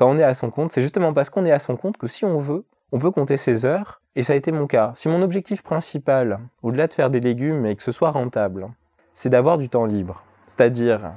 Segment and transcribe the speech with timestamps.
[0.00, 2.06] quand on est à son compte, c'est justement parce qu'on est à son compte que
[2.06, 4.92] si on veut, on peut compter ses heures, et ça a été mon cas.
[4.96, 8.68] Si mon objectif principal, au-delà de faire des légumes et que ce soit rentable,
[9.12, 11.12] c'est d'avoir du temps libre, c'est-à-dire,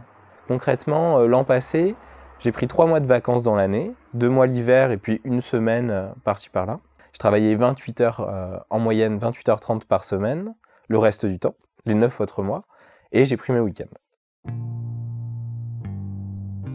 [0.50, 1.96] concrètement, euh, l'an passé,
[2.40, 5.90] j'ai pris trois mois de vacances dans l'année, deux mois l'hiver et puis une semaine
[5.90, 6.82] euh, par-ci par-là.
[7.14, 10.56] Je travaillais 28 heures, euh, en moyenne 28 h 30 par semaine,
[10.90, 11.56] le reste du temps,
[11.86, 12.64] les neuf autres mois,
[13.14, 14.52] et j'ai pris mes week-ends.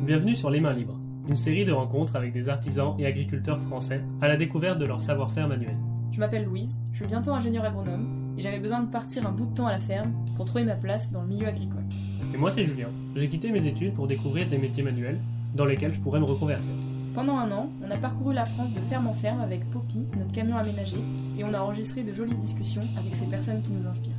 [0.06, 0.98] Bienvenue sur Les Mains Libres
[1.28, 5.02] une série de rencontres avec des artisans et agriculteurs français à la découverte de leur
[5.02, 5.76] savoir-faire manuel.
[6.10, 9.46] Je m'appelle Louise, je suis bientôt ingénieur agronome et j'avais besoin de partir un bout
[9.46, 11.84] de temps à la ferme pour trouver ma place dans le milieu agricole.
[12.32, 15.18] Et moi c'est Julien, j'ai quitté mes études pour découvrir des métiers manuels
[15.54, 16.72] dans lesquels je pourrais me reconvertir.
[17.14, 20.32] Pendant un an, on a parcouru la France de ferme en ferme avec Poppy, notre
[20.32, 20.98] camion aménagé,
[21.38, 24.12] et on a enregistré de jolies discussions avec ces personnes qui nous inspirent.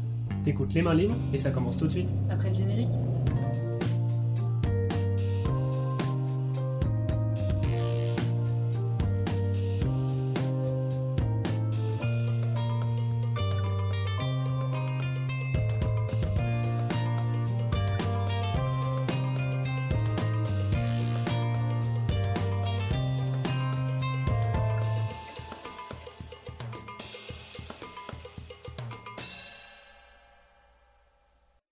[0.43, 2.13] T'écoutes les mains libres et ça commence tout de suite.
[2.29, 2.91] Après le générique.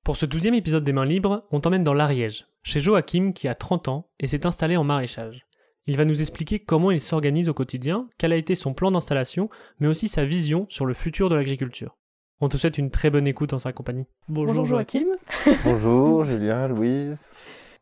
[0.08, 3.56] Pour ce douzième épisode des Mains Libres, on t'emmène dans l'Ariège, chez Joachim qui a
[3.56, 5.46] 30 ans et s'est installé en maraîchage.
[5.86, 9.50] Il va nous expliquer comment il s'organise au quotidien, quel a été son plan d'installation,
[9.82, 11.98] mais aussi sa vision sur le futur de l'agriculture.
[12.40, 14.06] On te souhaite une très bonne écoute en sa compagnie.
[14.30, 15.08] Bonjour, Joachim.
[15.66, 17.30] Bonjour Julien, Louise.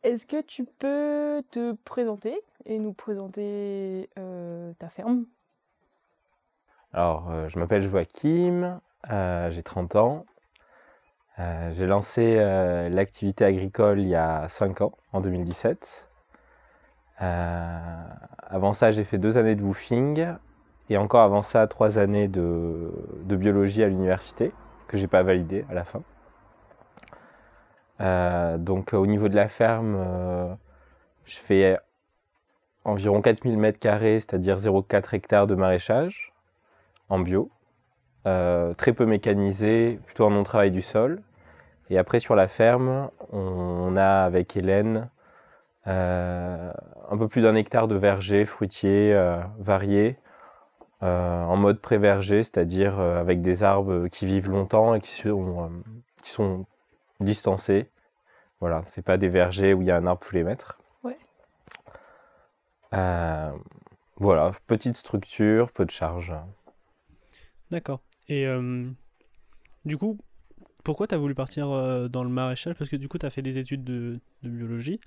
[0.02, 5.28] Est-ce que tu peux te présenter et nous présenter euh, ta ferme?
[6.92, 8.82] Alors, euh, je m'appelle Joachim,
[9.12, 10.26] euh, j'ai 30 ans,
[11.40, 16.08] euh, j'ai lancé euh, l'activité agricole il y a 5 ans, en 2017.
[17.22, 18.04] Euh,
[18.38, 20.28] avant ça, j'ai fait deux années de woofing
[20.90, 22.92] et encore avant ça, trois années de,
[23.24, 24.54] biologie à l'université
[24.88, 26.04] que j'ai pas validé à la fin.
[28.58, 30.58] donc au niveau de la ferme,
[31.26, 31.78] je fais
[32.84, 36.34] environ 4000 mètres carrés, c'est-à-dire 0,4 hectares de maraîchage
[37.10, 37.50] en bio.
[38.26, 41.22] Euh, très peu mécanisé, plutôt un non-travail du sol.
[41.92, 45.10] Et après sur la ferme, on a avec Hélène
[45.86, 46.72] euh,
[47.10, 50.18] un peu plus d'un hectare de vergers fruitiers euh, variés,
[51.02, 55.72] en mode pré-verger, c'est-à-dire avec des arbres qui vivent longtemps et qui sont,
[56.24, 56.66] qui sont
[57.20, 57.92] distancés.
[58.60, 60.44] Voilà, c'est pas des vergers où il y a un arbre tous les.
[61.04, 61.18] Ouais.
[64.18, 66.34] voilà, petite structure, peu de charge.
[67.70, 68.00] D'accord.
[68.28, 68.88] Et euh,
[69.86, 70.18] du coup,
[70.84, 73.30] pourquoi tu as voulu partir euh, dans le maraîchage Parce que du coup, tu as
[73.30, 75.00] fait des études de, biologie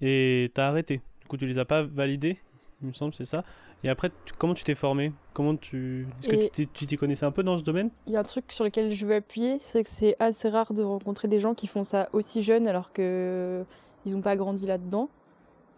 [0.00, 1.00] et tu as arrêté.
[1.20, 2.38] Du coup, tu les as pas validées,
[2.82, 3.44] il me semble, c'est ça.
[3.82, 7.42] Et après, comment tu t'es formé Comment tu Est-ce que tu t'y connaissais un peu
[7.42, 7.90] dans ce domaine?
[8.06, 10.72] Il y a un truc sur lequel je veux appuyer, c'est que c'est assez rare
[10.72, 13.62] de rencontrer des gens qui font ça aussi jeunes alors que
[14.06, 15.10] ils n'ont pas grandi là-dedans.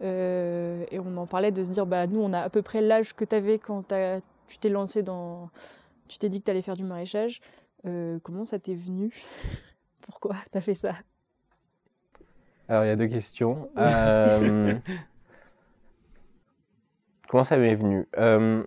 [0.03, 2.81] Euh, et on en parlait de se dire, bah nous, on a à peu près
[2.81, 3.93] l'âge que tu avais quand
[4.47, 5.49] tu t'es lancé dans,
[6.07, 7.41] tu t'es dit que tu allais faire du maraîchage.
[7.85, 9.13] Euh, comment ça t'est venu?
[10.01, 10.93] Pourquoi tu as fait ça?
[12.67, 13.69] Alors, il y a deux questions.
[13.77, 14.77] Euh,
[17.27, 18.07] comment ça m'est venu?
[18.17, 18.63] Euh,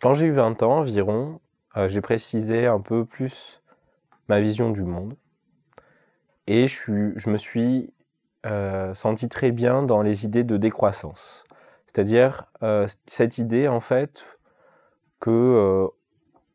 [0.00, 1.40] Quand j'ai eu 20 ans environ,
[1.88, 3.62] j'ai précisé un peu plus
[4.28, 5.16] ma vision du monde.
[6.46, 7.92] Et je, je me suis
[8.94, 11.44] senti très bien dans les idées de décroissance.
[11.86, 12.46] C'est-à-dire
[13.06, 14.38] cette idée, en fait,
[15.20, 15.88] que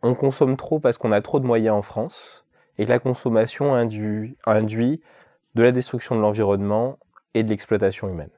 [0.04, 2.46] on consomme trop parce qu'on a trop de moyens en France
[2.78, 4.38] et que la consommation induit,
[5.56, 6.98] de la destruction de l'environnement
[7.34, 8.32] et de l'exploitation humaine.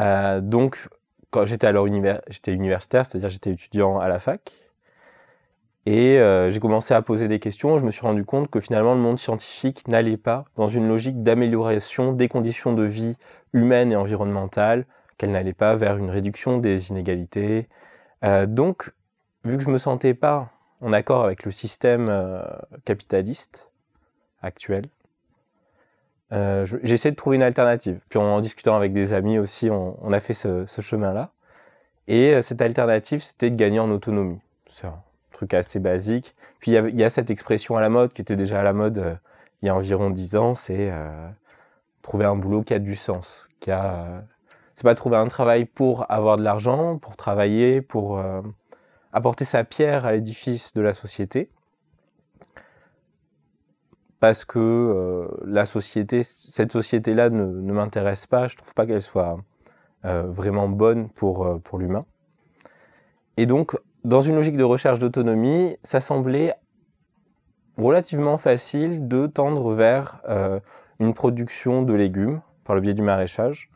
[0.00, 0.88] Euh, donc,
[1.30, 4.52] quand j'étais alors universitaire, c'est-à-dire j'étais étudiant à la fac,
[5.84, 7.76] et euh, j'ai commencé à poser des questions.
[7.78, 11.22] Je me suis rendu compte que finalement le monde scientifique n'allait pas dans une logique
[11.22, 13.16] d'amélioration des conditions de vie
[13.52, 14.86] humaines et environnementales,
[15.18, 17.68] qu'elle n'allait pas vers une réduction des inégalités.
[18.24, 18.92] Euh, donc,
[19.44, 20.50] vu que je me sentais pas
[20.80, 22.42] en accord avec le système euh,
[22.84, 23.70] capitaliste
[24.40, 24.84] actuel,
[26.32, 28.00] euh, j'essaie de trouver une alternative.
[28.08, 31.30] Puis en, discutant avec des amis aussi, on, a fait ce, chemin-là.
[32.08, 34.40] Et euh, cette alternative, c'était de gagner en autonomie.
[34.66, 36.34] C'est un truc assez basique.
[36.58, 39.18] Puis il y, a cette expression à la mode, qui était déjà à la mode
[39.60, 40.92] il y a environ dix ans, c'est
[42.02, 43.48] trouver un boulot qui a du sens.
[43.58, 44.22] Qui a,
[44.76, 48.22] c'est pas trouver un travail pour avoir de l'argent, pour travailler, pour
[49.12, 51.50] apporter sa pierre à l'édifice de la société,
[54.20, 59.38] parce que euh, la société, cette société-là ne, m'intéresse pas, je trouve pas qu'elle soit
[60.04, 62.04] vraiment bonne pour, pour l'humain.
[63.36, 66.54] Et donc, dans une logique de recherche d'autonomie, ça semblait
[67.76, 70.20] relativement facile de tendre vers
[70.98, 73.70] une production de légumes par le biais du maraîchage.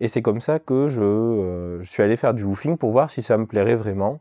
[0.00, 3.22] Et c'est comme ça que je, je, suis allé faire du woofing pour voir si
[3.22, 4.20] ça me plairait vraiment.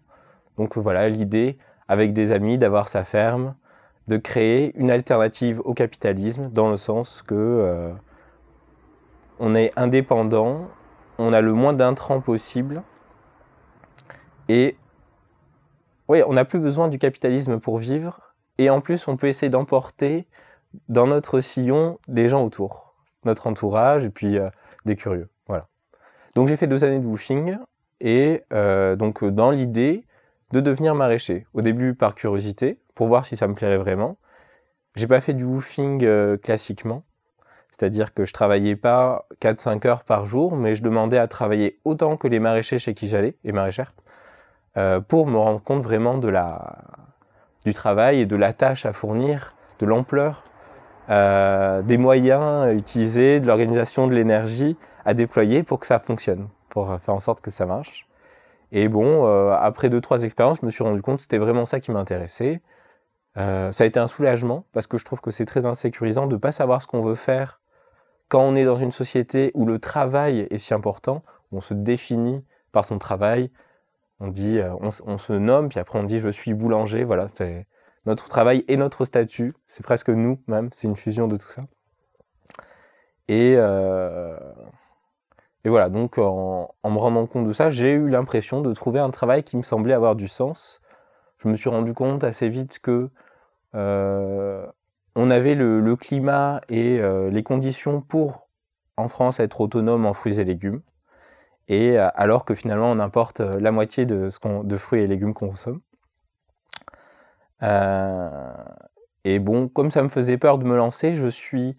[0.60, 1.58] Donc voilà, l'idée
[1.88, 3.56] avec des amis d'avoir sa ferme,
[4.10, 7.94] de créer une alternative au capitalisme dans le sens que euh,
[9.40, 10.68] on est indépendant,
[11.18, 12.84] on a le moins d'intrants possible
[14.50, 14.76] et
[16.10, 20.28] on n'a plus besoin du capitalisme pour vivre et en plus on peut essayer d'emporter
[20.90, 24.50] dans notre sillon des gens autour, notre entourage et puis euh,
[24.84, 25.30] des curieux.
[25.48, 25.70] Voilà.
[26.36, 27.58] Donc j'ai fait deux années de woofing
[28.02, 30.04] et euh, donc dans l'idée
[30.52, 31.46] de devenir maraîcher.
[31.54, 34.18] Au début par curiosité, pour voir si ça me plairait vraiment.
[34.96, 37.04] J'ai pas fait du woofing euh, classiquement,
[37.70, 42.18] c'est-à-dire que je travaillais pas 4-5 heures par jour, mais je demandais à travailler autant
[42.18, 43.94] que les maraîchers chez qui j'allais, et maraîchères,
[44.78, 46.80] euh, pour me rendre compte vraiment de la,
[47.66, 50.44] du travail et de la tâche à fournir, de l'ampleur,
[51.10, 54.76] euh, des moyens utilisés, de l'organisation, de l'énergie
[55.06, 58.09] à déployer pour que ça fonctionne, pour faire en sorte que ça marche.
[58.72, 61.66] Et bon, euh, après deux, trois expériences, je me suis rendu compte que c'était vraiment
[61.66, 62.62] ça qui m'intéressait.
[63.38, 66.36] Euh, ça a été un soulagement parce que je trouve que c'est très insécurisant de
[66.36, 67.62] ne pas savoir ce qu'on veut faire
[68.28, 71.74] quand on est dans une société où le travail est si important, où on se
[71.74, 73.52] définit par son travail.
[74.20, 77.04] On dit, euh, on, se nomme, puis après on dit je suis boulanger.
[77.04, 77.66] Voilà, c'est
[78.06, 79.54] notre travail et notre statut.
[79.66, 80.70] C'est presque nous même.
[80.72, 81.64] C'est une fusion de tout ça.
[83.30, 83.56] Et
[85.66, 89.10] et voilà, donc en, me rendant compte de ça, j'ai eu l'impression de trouver un
[89.10, 90.82] travail qui me semblait avoir du sens.
[91.40, 93.10] Je me suis rendu compte assez vite que
[93.76, 94.66] euh,
[95.16, 98.48] on avait le, climat et euh, les conditions pour,
[98.98, 100.82] en France, être autonome en fruits et légumes.
[101.68, 105.34] Et euh, alors que finalement, on importe la moitié de, ce de fruits et légumes
[105.34, 105.82] qu'on consomme.
[109.26, 111.78] et bon, comme ça me faisait peur de me lancer, je suis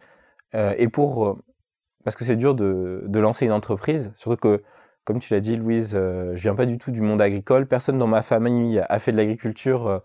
[0.53, 1.39] et pour
[2.05, 4.63] parce que c'est dur de, lancer une entreprise, surtout que,
[5.05, 7.67] comme tu l'as dit, Louise, euh, je viens pas du tout du monde agricole.
[7.67, 9.99] Personne dans ma famille a fait de l'agriculture euh,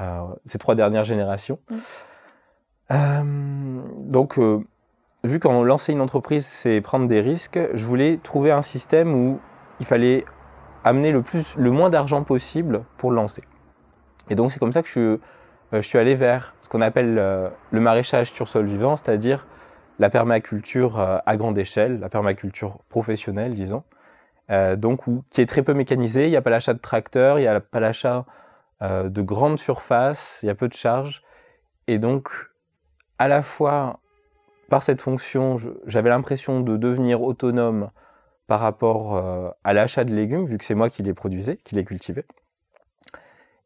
[0.00, 1.58] euh, ces trois dernières générations.
[2.90, 3.82] Mm.
[4.10, 4.40] donc,
[5.22, 9.38] vu qu'en lancer une entreprise, c'est prendre des risques, je voulais trouver un système où
[9.78, 10.24] il fallait
[10.82, 13.44] amener le, plus, le moins d'argent possible pour le lancer.
[14.30, 15.18] Et donc, c'est comme ça que je,
[15.72, 19.46] je suis allé vers ce qu'on appelle le maraîchage sur sol vivant, c'est-à-dire
[20.00, 23.84] la permaculture euh, à grande échelle, la permaculture professionnelle, disons,
[24.50, 24.74] euh,
[25.28, 26.24] qui est très peu mécanisée.
[26.24, 28.24] Il n'y a pas l'achat de tracteurs, il n'y a pas l'achat
[28.80, 31.22] euh, de grandes surfaces, il y a peu de charges.
[31.86, 32.30] Et donc,
[33.18, 34.00] à la fois,
[34.70, 37.90] par cette fonction, j'avais l'impression de devenir autonome
[38.46, 41.84] par rapport à l'achat de légumes, vu que c'est moi qui les produisais, qui les
[41.84, 42.24] cultivais.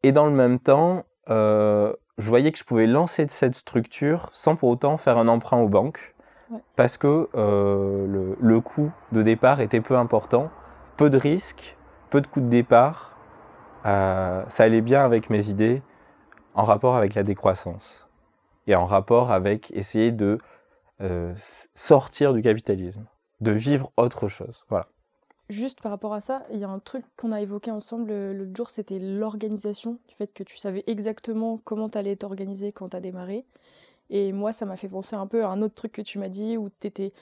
[0.03, 4.69] Et dans le même temps, je voyais que je pouvais lancer cette structure sans pour
[4.69, 6.14] autant faire un emprunt aux banques
[6.75, 10.49] parce que euh, le, coût de départ était peu important,
[10.97, 11.77] peu de risques,
[12.09, 13.17] peu de coûts de départ.
[13.85, 15.81] Euh, ça allait bien avec mes idées
[16.53, 18.09] en rapport avec la décroissance
[18.67, 20.37] et en rapport avec essayer de
[21.01, 21.33] euh,
[21.75, 23.05] sortir du capitalisme,
[23.41, 24.65] de vivre autre chose.
[24.69, 24.87] Voilà.
[25.49, 28.55] Juste par rapport à ça, il y a un truc qu'on a évoqué ensemble l'autre
[28.55, 32.97] jour, c'était l'organisation, du fait que tu savais exactement comment tu allais t'organiser quand tu
[32.97, 33.45] as démarré.
[34.09, 36.29] Et moi, ça m'a fait penser un peu à un autre truc que tu m'as
[36.29, 37.13] dit où t'étais.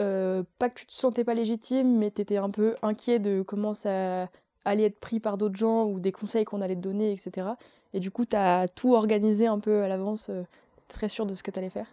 [0.00, 3.74] Euh, pas que tu te sentais pas légitime, mais t'étais un peu inquiet de comment
[3.74, 4.28] ça
[4.64, 7.48] allait être pris par d'autres gens ou des conseils qu'on allait te donner, etc.
[7.94, 10.42] Et du coup, t'as tout organisé un peu à l'avance, euh,
[10.88, 11.86] très sûr de ce que t'allais faire?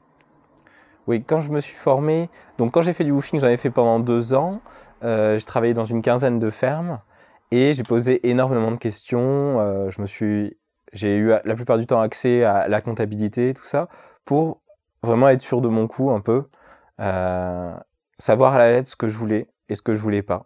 [1.08, 3.72] Oui, quand je me suis formé, donc quand j'ai fait du woofing, j'en ai fait
[3.72, 4.62] pendant deux ans.
[5.04, 7.00] Euh, j'ai travaillé dans une quinzaine de fermes
[7.52, 9.60] et j'ai posé énormément de questions.
[9.60, 10.56] Euh, je me suis
[10.94, 13.88] j'ai eu la plupart du temps accès à la comptabilité, tout ça,
[14.26, 14.62] pour
[15.04, 16.46] vraiment être sûr de mon coup un peu,
[17.00, 17.74] euh,
[18.18, 20.46] savoir à la lettre ce que je voulais et ce que je voulais pas,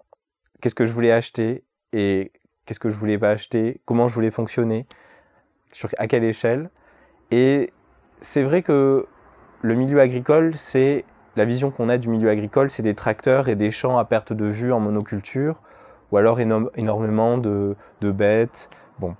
[0.61, 2.31] qu'est-ce que je voulais acheter et
[2.65, 4.85] qu'est-ce que je voulais pas acheter, comment je voulais fonctionner,
[5.97, 6.69] à quelle échelle?
[7.31, 7.73] Et
[8.21, 9.07] c'est vrai que
[9.61, 13.55] le milieu agricole, c'est la vision qu'on a du milieu agricole, c'est des tracteurs et
[13.55, 15.63] des champs à perte de vue en monoculture,
[16.11, 18.69] ou alors énormément de, de bêtes.
[18.99, 19.15] Bon,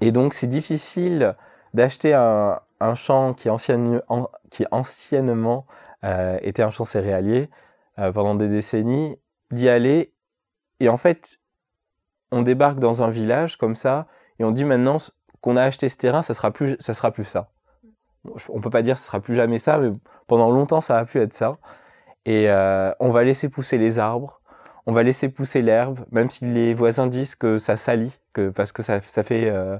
[0.00, 1.34] et donc c'est difficile
[1.74, 2.60] d'acheter un,
[2.94, 5.66] champ qui, anciennement
[6.04, 7.50] euh, était un champ céréalier
[7.98, 9.18] euh, pendant des décennies,
[9.50, 10.12] d'y aller.
[10.80, 11.38] Et en fait,
[12.30, 14.06] on débarque dans un village comme ça,
[14.38, 14.98] et on dit maintenant
[15.40, 16.94] qu'on a acheté ce terrain, ça sera plus ça.
[16.94, 17.50] Sera plus ça.
[18.48, 19.90] On peut pas dire que ce sera plus jamais ça, mais
[20.26, 21.58] pendant longtemps, ça a pu être ça.
[22.24, 24.37] et euh, on va laisser pousser les arbres,
[24.88, 28.72] on va laisser pousser l'herbe, même si les voisins disent que ça salit, que, parce
[28.72, 29.78] que ça, ça fait, euh,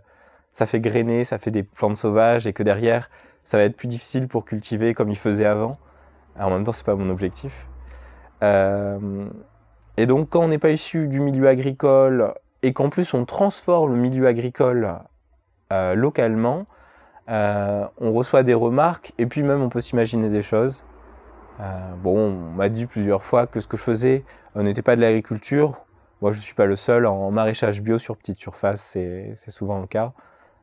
[0.53, 3.09] ça fait grainer, ça fait des plantes sauvages et que derrière,
[3.43, 5.79] ça va être plus difficile pour cultiver comme il faisait avant.
[6.38, 7.69] En même temps, c'est pas mon objectif.
[8.43, 9.27] Euh,
[9.97, 13.95] et donc, quand on n'est pas issu du milieu agricole et qu'en plus on transforme
[13.95, 14.99] le milieu agricole
[15.73, 16.67] euh, localement,
[17.29, 20.85] on reçoit des remarques et puis même on peut s'imaginer des choses.
[22.03, 24.25] Bon, on m'a dit plusieurs fois que ce que je faisais
[24.59, 25.79] euh, n'était pas de l'agriculture.
[26.21, 27.07] Moi, je ne suis pas le seul.
[27.07, 30.12] En maraîchage bio sur petite surface, c'est souvent le cas.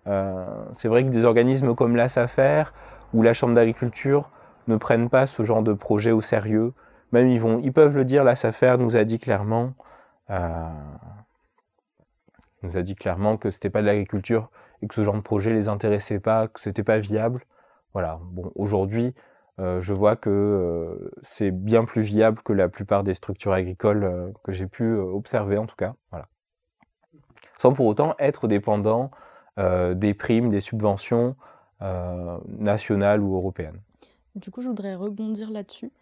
[0.08, 2.66] Euh, c'est vrai que des organismes comme la SAFER
[3.14, 4.30] ou la Chambre d'agriculture
[4.68, 6.74] ne prennent pas ce genre de projet au sérieux.
[7.12, 9.74] Même ils, vont, ils peuvent le dire, la SAFER nous a dit clairement,
[10.30, 10.70] euh,
[12.64, 14.50] nous a que c'était pas de l'agriculture
[14.82, 17.44] et que ce genre de projet les intéressait pas, que c'était pas viable.
[17.94, 18.20] Voilà.
[18.32, 19.14] Bon, aujourd'hui,
[19.60, 24.04] euh, je vois que euh, c'est bien plus viable que la plupart des structures agricoles
[24.04, 25.96] euh, que j'ai pu observer en tout cas.
[26.12, 26.28] Voilà.
[27.58, 29.12] Sans pour autant être dépendant
[29.58, 31.38] des primes, des subventions
[31.80, 33.80] nationales ou européennes.
[34.36, 35.94] Du coup, je voudrais rebondir là-dessus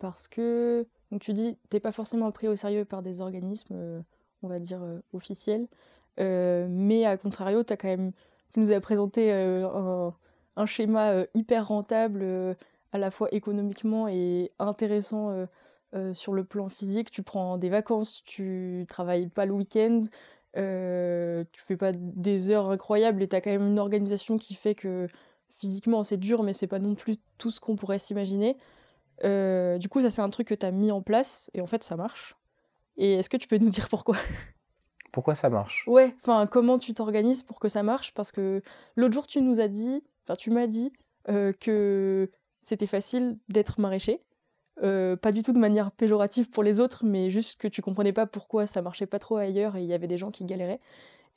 [0.00, 0.84] parce que
[1.20, 4.02] tu dis t'es pas forcément pris au sérieux par des organismes,
[4.42, 4.80] on va dire
[5.12, 5.68] officiels,
[6.18, 8.10] mais à contrario, t'as quand même
[8.52, 9.32] tu nous as présenté
[10.60, 12.54] un schéma euh, hyper rentable euh,
[12.92, 15.46] à la fois économiquement et intéressant
[15.94, 17.10] euh, sur le plan physique.
[17.10, 20.02] Tu prends des vacances, tu travailles pas le week-end.
[20.54, 25.06] Tu fais pas des heures incroyables et t'as quand même une organisation qui fait que
[25.58, 28.56] physiquement c'est dur, mais c'est pas non plus tout ce qu'on pourrait s'imaginer.
[29.22, 31.84] Euh, du coup, ça c'est un truc que t'as mis en place et en fait
[31.84, 32.34] ça marche.
[32.96, 34.16] Et est-ce que tu peux nous dire pourquoi?
[35.12, 35.84] Pourquoi ça marche?
[35.86, 38.14] Ouais, enfin comment tu t'organises pour que ça marche?
[38.14, 38.62] Parce que
[38.96, 40.02] l'autre jour tu nous as dit,
[40.36, 40.92] tu m'as dit
[41.28, 42.30] euh, que
[42.62, 44.22] c'était facile d'être maraîcher.
[44.82, 48.12] Euh, pas du tout de manière péjorative pour les autres, mais juste que tu comprenais
[48.12, 50.80] pas pourquoi ça marchait pas trop ailleurs et il y avait des gens qui galéraient.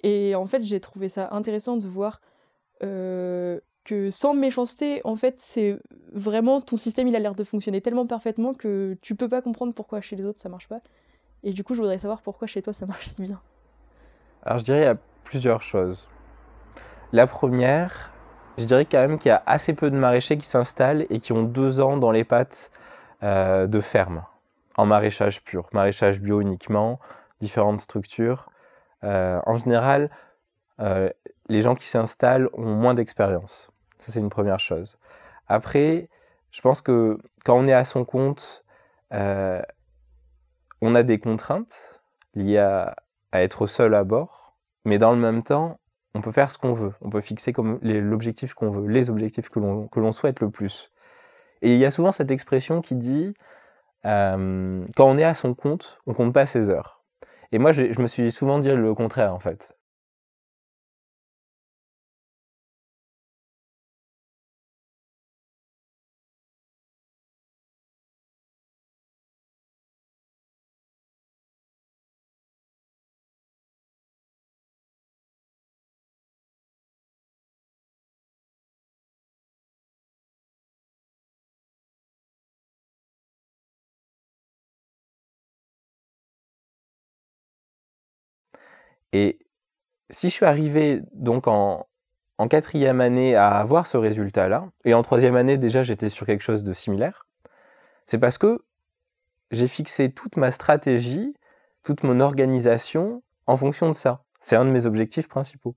[0.01, 2.21] Et en fait, j'ai trouvé ça intéressant de voir
[2.83, 5.77] euh, que sans méchanceté, en fait, c'est
[6.13, 9.73] vraiment ton système, il a l'air de fonctionner tellement parfaitement que tu peux pas comprendre
[9.73, 10.79] pourquoi chez les autres ça marche pas.
[11.43, 13.41] Et du coup, je voudrais savoir pourquoi chez toi ça marche si bien.
[14.43, 16.07] Alors je dirais il y a plusieurs choses.
[17.11, 18.12] La première,
[18.57, 21.33] je dirais quand même qu'il y a assez peu de maraîchers qui s'installent et qui
[21.33, 22.71] ont deux ans dans les pattes
[23.23, 24.23] euh, de ferme,
[24.77, 26.99] en maraîchage pur, maraîchage bio uniquement,
[27.39, 28.49] différentes structures.
[29.03, 30.09] Euh, en général,
[30.79, 31.09] euh,
[31.49, 33.71] les gens qui s'installent ont moins d'expérience.
[33.99, 34.97] Ça, c'est une première chose.
[35.47, 36.09] Après,
[36.51, 38.63] je pense que quand on est à son compte,
[39.11, 42.01] on a des contraintes
[42.33, 42.95] liées à,
[43.31, 44.55] à être seul à bord,
[44.85, 45.79] mais dans le même temps,
[46.13, 46.93] on peut faire ce qu'on veut.
[47.01, 50.91] On peut fixer comme l'objectif qu'on veut, les objectifs que l'on souhaite le plus.
[51.61, 53.33] Et il y a souvent cette expression qui dit
[54.05, 57.01] euh, quand on est à son compte, on compte pas ses heures.
[57.51, 59.75] Et moi, je me suis souvent dit le contraire en fait.
[89.13, 89.37] Et
[90.09, 91.87] si je suis arrivé donc en,
[92.49, 96.65] quatrième année à avoir ce résultat-là, et en troisième année déjà j'étais sur quelque chose
[96.65, 97.25] de similaire,
[98.05, 98.65] c'est parce que
[99.51, 101.33] j'ai fixé toute ma stratégie,
[101.83, 104.25] toute mon organisation en fonction de ça.
[104.41, 105.75] C'est un de mes objectifs principaux.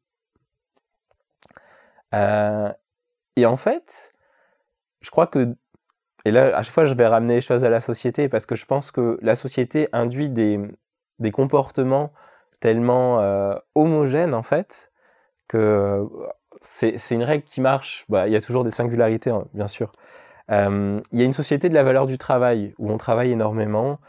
[2.14, 2.72] Euh,
[3.36, 4.12] et en fait,
[5.02, 5.54] je crois que,
[6.24, 8.56] et là à chaque fois je vais ramener les choses à la société parce que
[8.56, 10.58] je pense que la société induit des,
[11.20, 12.12] des comportements
[12.66, 14.90] tellement euh, homogènes en fait
[15.46, 16.04] que
[16.60, 18.04] c'est une règle qui marche.
[18.08, 19.92] Bah, il y a toujours des singularités, hein, bien sûr.
[20.50, 24.00] Euh, il y a une société de la valeur du travail où on travaille énormément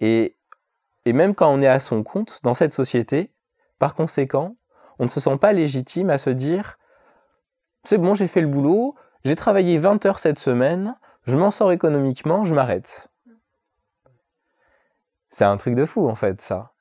[0.00, 0.34] et
[1.04, 3.34] même quand on est à son compte dans cette société,
[3.78, 4.56] par conséquent,
[4.98, 6.78] on ne se sent pas légitime à se dire
[7.84, 8.94] c'est bon, j'ai fait le boulot,
[9.26, 13.08] j'ai travaillé 20 heures cette semaine, je m'en sors économiquement, je m'arrête.
[15.28, 16.72] C'est un truc de fou en fait, ça.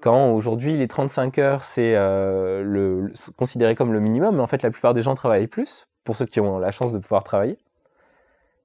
[0.00, 4.46] Quand aujourd'hui les 35 heures c'est euh, le, le- considéré comme le minimum, mais en
[4.46, 7.24] fait la plupart des gens travaillent plus, pour ceux qui ont la chance de pouvoir
[7.24, 7.58] travailler.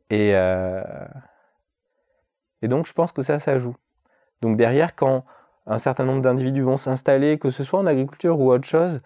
[0.10, 0.82] Et, euh,
[2.62, 3.76] et donc je pense que ça, ça joue.
[4.42, 5.26] Donc derrière, quand
[5.66, 9.02] un certain nombre d'individus vont s'installer, que ce soit en agriculture ou autre chose,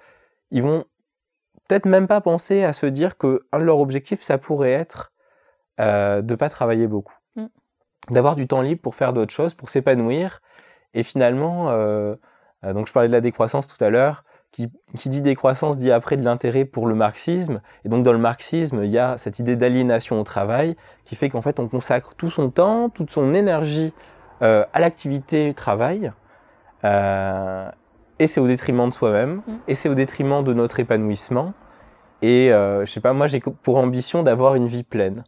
[0.52, 0.86] ils vont
[1.68, 5.12] peut-être même pas penser à se dire que un de leurs objectifs, ça pourrait être
[5.80, 7.14] euh, de pas travailler beaucoup.
[7.36, 7.46] Mm.
[8.12, 10.42] d'avoir du temps libre pour faire d'autres choses, pour s'épanouir.
[10.94, 12.16] Et finalement, euh,
[12.64, 15.92] euh, donc je parlais de la décroissance tout à l'heure, qui, qui, dit décroissance dit
[15.92, 17.62] après de l'intérêt pour le marxisme.
[17.86, 21.30] Et donc dans le marxisme, il y a cette idée d'aliénation au travail qui fait
[21.30, 23.94] qu'en fait on consacre tout son temps, toute son énergie
[24.42, 26.12] euh, à l'activité travail.
[26.86, 27.70] Euh,
[28.20, 29.54] et c'est au détriment de soi-même, mmh.
[29.68, 31.54] et c'est au détriment de notre épanouissement.
[32.22, 35.24] Et euh, je sais pas, moi j'ai pour ambition d'avoir une vie pleine.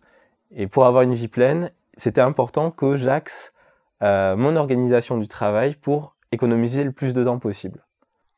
[0.56, 3.54] Et pour avoir une vie pleine, c'était important que j'axe
[4.02, 7.86] euh, mon organisation du travail pour économiser le plus de temps possible.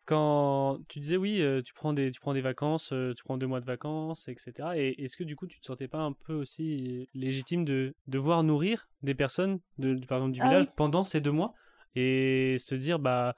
[0.06, 3.38] Quand tu disais oui, euh, tu, prends des, tu prends des vacances, euh, tu prends
[3.38, 4.70] deux mois de vacances, etc.
[4.76, 8.44] Et est-ce que du coup tu te sentais pas un peu aussi légitime de devoir
[8.44, 11.54] nourrir des personnes, de, par exemple du ah village, pendant ces deux mois
[11.96, 13.36] et se dire bah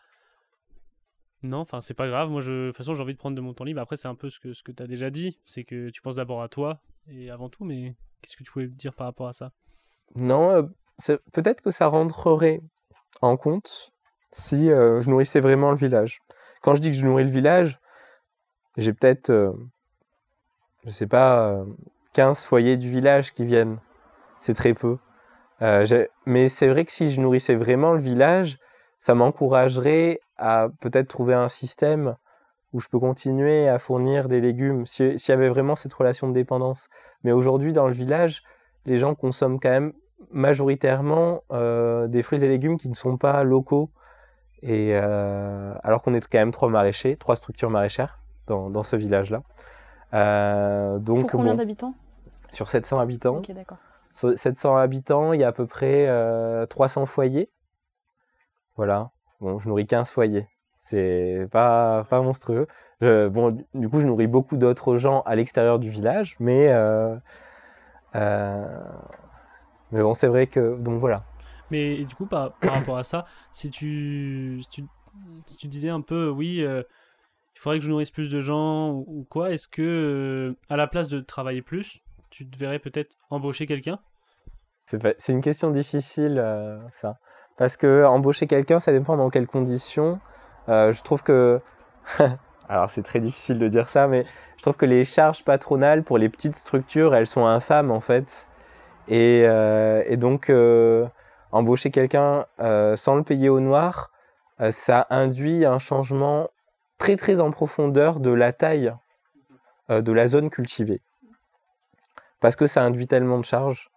[1.44, 3.41] non, enfin c'est pas grave, moi je, de toute façon j'ai envie de prendre de
[3.41, 3.82] mon temps libre.
[3.82, 6.01] Après c'est un peu ce que, ce que tu as déjà dit, c'est que tu
[6.01, 9.27] penses d'abord à toi et avant tout, mais qu'est-ce que tu pouvais dire par rapport
[9.27, 9.51] à ça?
[10.15, 10.67] Non,
[11.32, 12.62] peut-être que ça rentrerait
[13.22, 13.92] en compte
[14.32, 16.22] si euh, je nourrissais vraiment le village.
[16.62, 17.80] Quand je dis que je nourris le village,
[18.78, 19.54] j'ai peut-être, euh,
[20.84, 21.64] je sais pas,
[22.14, 23.80] 15 euh, foyers du village qui viennent.
[24.40, 24.98] C'est très peu.
[26.25, 28.58] mais c'est vrai que si je nourrissais vraiment le village,
[29.00, 32.16] ça m'encouragerait à peut-être trouver un système
[32.74, 36.34] où je peux continuer à fournir des légumes, s'il y avait vraiment cette relation de
[36.34, 36.90] dépendance.
[37.24, 38.44] Mais aujourd'hui, dans le village,
[38.86, 39.94] les gens consomment quand même
[40.31, 43.89] majoritairement euh, des fruits et légumes qui ne sont pas locaux.
[44.62, 48.95] Et euh, alors qu'on est quand même trois maraîchers, trois structures maraîchères dans, dans ce
[48.95, 49.43] village-là.
[50.13, 51.93] Euh, donc, Pour combien d'habitants?
[52.51, 53.38] Sur 700 habitants.
[53.38, 53.77] Ok, d'accord.
[54.12, 56.07] 700 habitants, il y a à peu près
[56.69, 57.50] 300 foyers.
[58.77, 59.12] Voilà.
[59.41, 60.48] Bon, je nourris 15 foyers.
[60.77, 62.67] C'est pas, pas monstrueux.
[63.01, 66.74] bon, du coup, je nourris beaucoup d'autres gens à l'extérieur du village, mais
[69.92, 70.77] mais bon, c'est vrai que.
[70.77, 71.24] Donc voilà.
[71.72, 74.86] Mais du coup, par, par rapport à ça, si tu, si tu,
[75.46, 76.84] si tu disais un peu, oui, euh,
[77.56, 80.88] il faudrait que je nourrisse plus de gens ou, quoi, est-ce que, euh, à la
[80.88, 84.00] place de travailler plus, tu devrais peut-être embaucher quelqu'un?
[84.86, 87.17] C'est une question difficile, euh, ça.
[87.58, 90.19] Parce que embaucher quelqu'un, ça dépend dans quelles conditions.
[90.67, 91.62] je trouve que.
[92.67, 94.26] Alors c'est très difficile de dire ça, mais
[94.58, 98.50] je trouve que les charges patronales pour les petites structures, elles sont infâmes en fait.
[99.12, 101.08] Euh, et, donc, euh,
[101.52, 104.12] embaucher quelqu'un euh, sans le payer au noir,
[104.72, 106.50] ça induit un changement
[106.98, 108.94] très très en profondeur de la taille
[109.89, 111.02] de la zone cultivée.
[112.39, 113.89] Parce que ça induit tellement de charges.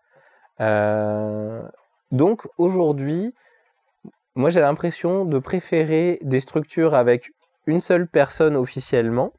[2.10, 3.36] donc aujourd'hui,
[4.34, 7.30] moi j'ai l'impression de préférer des structures avec
[7.66, 9.32] une seule personne officiellement,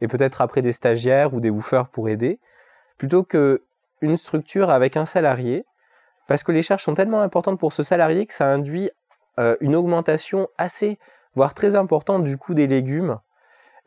[0.00, 2.40] et peut-être après des stagiaires ou des woofers pour aider,
[2.96, 3.62] plutôt que
[4.00, 5.64] une structure avec un salarié,
[6.28, 8.90] parce que les charges sont tellement importantes pour ce salarié que ça induit
[9.40, 10.98] euh, une augmentation assez,
[11.34, 13.18] voire très importante du coût des légumes.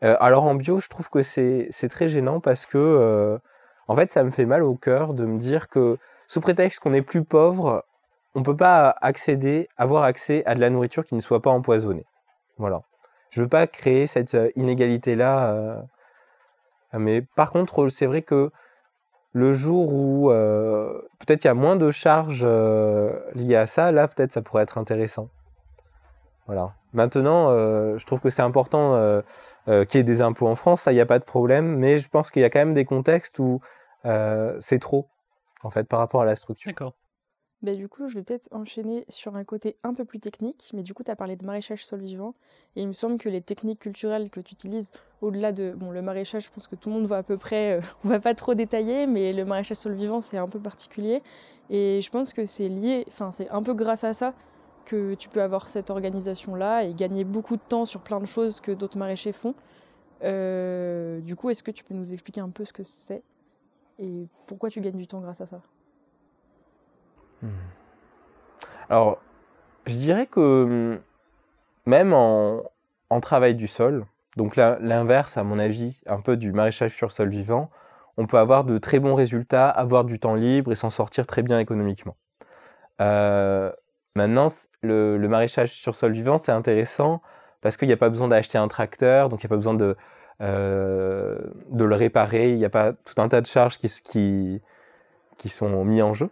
[0.02, 3.38] Euh, alors en bio, je trouve que c'est très gênant parce que, euh,
[3.86, 6.92] en fait, ça me fait mal au cœur de me dire que, sous prétexte qu'on
[6.92, 7.84] est plus pauvre,
[8.34, 11.50] on ne peut pas accéder, avoir accès à de la nourriture qui ne soit pas
[11.50, 12.06] empoisonnée.
[12.58, 12.82] Voilà.
[13.30, 15.84] Je ne veux pas créer cette inégalité-là.
[16.94, 18.50] mais par contre, c'est vrai que
[19.32, 23.90] le jour où euh, peut-être il y a moins de charges euh, liées à ça,
[23.92, 25.28] là peut-être ça pourrait être intéressant.
[26.46, 26.74] Voilà.
[26.92, 29.22] Maintenant, euh, je trouve que c'est important
[29.66, 31.98] qu'il y ait des impôts en France, ça il n'y a pas de problème, mais
[31.98, 33.60] je pense qu'il y a quand même des contextes où
[34.04, 35.08] c'est trop
[35.62, 36.92] en fait par rapport à la structure.
[37.62, 40.82] Bah, du coup, je vais peut-être enchaîner sur un côté un peu plus technique, mais
[40.82, 42.34] du coup, tu as parlé de maraîchage sol vivant,
[42.74, 46.02] et il me semble que les techniques culturelles que tu utilises, au-delà de bon, le
[46.02, 48.34] maraîchage, je pense que tout le monde voit à peu près, euh, on va pas
[48.34, 51.22] trop détailler, mais le maraîchage sol vivant, c'est un peu particulier,
[51.70, 54.34] et je pense que c'est lié, enfin, c'est un peu grâce à ça
[54.84, 58.60] que tu peux avoir cette organisation-là et gagner beaucoup de temps sur plein de choses
[58.60, 59.54] que d'autres maraîchers font.
[60.24, 63.22] Euh, du coup, est-ce que tu peux nous expliquer un peu ce que c'est
[64.00, 65.62] et pourquoi tu gagnes du temps grâce à ça?
[68.88, 69.18] Alors,
[69.86, 71.00] je dirais que hmm,
[71.86, 72.62] même en,
[73.20, 77.70] travail du sol, donc l'inverse à mon avis, un peu du maraîchage sur sol vivant,
[78.16, 81.42] on peut avoir de très bons résultats, avoir du temps libre et s'en sortir très
[81.42, 82.16] bien économiquement.
[83.00, 83.70] Euh,
[84.14, 84.48] maintenant,
[84.82, 87.20] le, maraîchage sur sol vivant, c'est intéressant
[87.60, 89.74] parce qu'il n'y a pas besoin d'acheter un tracteur, donc il n'y a pas besoin
[89.74, 89.96] de,
[90.40, 91.38] euh,
[91.78, 94.62] le réparer, il n'y a pas tout un tas de charges qui, qui,
[95.36, 96.30] qui sont mis en jeu.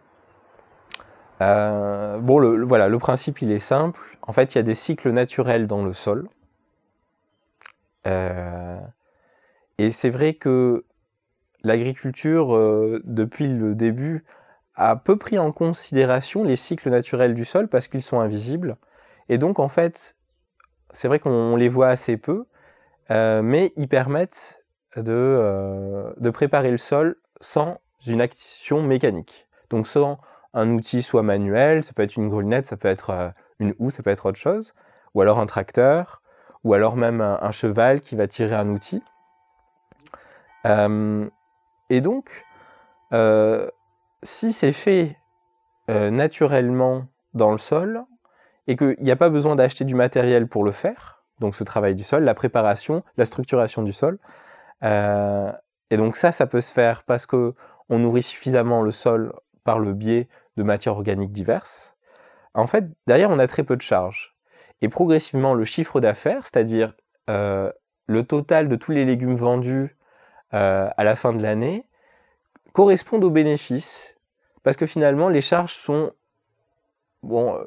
[1.41, 3.99] Euh, bon, voilà, le principe il est simple.
[4.21, 6.29] En fait, il y a des cycles naturels dans le sol.
[8.07, 8.79] Euh,
[9.77, 10.85] et c'est vrai que
[11.63, 14.23] l'agriculture, euh, depuis le début,
[14.75, 18.77] a peu pris en considération les cycles naturels du sol parce qu'ils sont invisibles.
[19.29, 20.15] Et donc, en fait,
[20.91, 22.45] c'est vrai qu'on les voit assez peu,
[23.09, 24.63] mais ils permettent
[24.95, 29.47] de, de préparer le sol sans une action mécanique.
[29.69, 30.19] Donc, sans
[30.53, 33.89] un outil soit manuel, ça peut être une grelinette, ça peut être euh, une houe,
[33.89, 34.73] ça peut être autre chose,
[35.13, 36.21] ou alors un tracteur,
[36.63, 39.01] ou alors même un, cheval qui va tirer un outil.
[40.67, 41.27] Euh,
[41.89, 42.45] et donc,
[43.13, 43.67] euh,
[44.23, 45.17] si c'est fait
[45.89, 48.05] naturellement dans le sol
[48.67, 51.95] et qu'il n'y a pas besoin d'acheter du matériel pour le faire, donc ce travail
[51.95, 54.17] du sol, la préparation, la structuration du sol,
[54.83, 57.55] et donc ça, ça peut se faire parce que
[57.89, 59.33] on nourrit suffisamment le sol
[59.65, 61.95] par le biais de matières organiques diverses.
[62.53, 64.35] En fait, derrière, on a très peu de charges.
[64.81, 66.95] Et progressivement, le chiffre d'affaires, c'est-à-dire
[67.29, 67.71] euh,
[68.07, 69.95] le total de tous les légumes vendus
[70.53, 71.87] euh, à la fin de l'année,
[72.73, 74.17] correspondent aux bénéfices.
[74.63, 76.11] Parce que finalement, les charges sont,
[77.23, 77.63] bon, euh,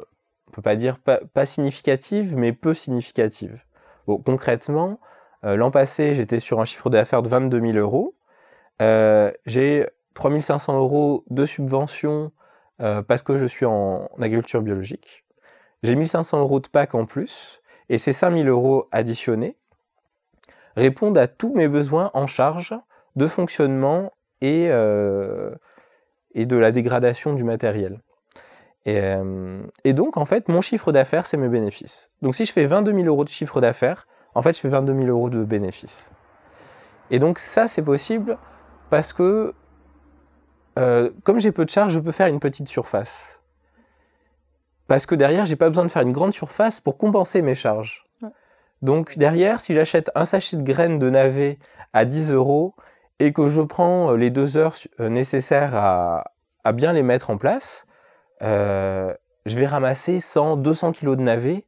[0.49, 3.65] on peut pas dire pas, significatives, mais peu significatives.
[4.07, 5.01] Bon, concrètement,
[5.43, 8.15] l'an passé, j'étais sur un chiffre d'affaires de 22 000 euros.
[9.47, 12.33] J'ai 3 500 euros de subvention
[12.81, 15.25] euh, parce que je suis en, agriculture biologique.
[15.83, 19.57] J'ai 1500 euros de PAC en plus, et ces 5000 euros additionnés
[20.77, 22.75] répondent à tous mes besoins en charge
[23.17, 25.55] de fonctionnement et, euh,
[26.35, 28.01] et de la dégradation du matériel.
[28.87, 32.11] Euh, et donc, en fait, mon chiffre d'affaires, c'est mes bénéfices.
[32.23, 34.95] Donc, si je fais 22 000 euros de chiffre d'affaires, en fait, je fais 22
[34.95, 36.11] 000 euros de bénéfices.
[37.11, 38.39] Et donc, ça, c'est possible
[38.91, 39.55] parce que,
[40.79, 43.41] euh, comme j'ai peu de charges, je peux faire une petite surface.
[44.87, 48.05] Parce que derrière, j'ai pas besoin de faire une grande surface pour compenser mes charges.
[48.23, 48.29] Ouais.
[48.83, 51.59] Donc derrière, si j'achète un sachet de graines de navet
[51.93, 52.75] à 10 euros
[53.19, 56.25] et que je prends euh, les deux heures euh, nécessaires à,
[56.65, 57.87] à bien les mettre en place,
[58.43, 59.15] euh,
[59.47, 61.65] je vais ramasser 100, 200 kilos de navets.